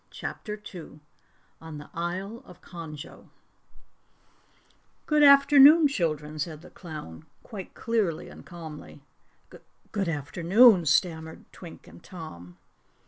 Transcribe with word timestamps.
CHAPTER 0.09 0.57
2 0.57 0.99
On 1.61 1.77
the 1.77 1.91
Isle 1.93 2.41
of 2.43 2.59
Conjo 2.59 3.29
"Good 5.05 5.21
afternoon, 5.21 5.87
children," 5.87 6.39
said 6.39 6.61
the 6.61 6.71
clown 6.71 7.27
quite 7.43 7.75
clearly 7.75 8.27
and 8.27 8.43
calmly. 8.43 8.95
"G 9.51 9.57
g 9.57 9.57
g 9.59 9.63
good 9.91 10.09
afternoon!" 10.09 10.87
stammered 10.87 11.45
Twink 11.53 11.87
and 11.87 12.03
Tom. 12.03 12.57